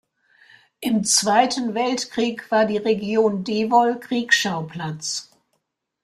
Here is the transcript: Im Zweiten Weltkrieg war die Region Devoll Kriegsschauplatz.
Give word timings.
Im 0.79 1.03
Zweiten 1.03 1.75
Weltkrieg 1.75 2.49
war 2.49 2.65
die 2.65 2.77
Region 2.77 3.43
Devoll 3.43 3.99
Kriegsschauplatz. 3.99 5.29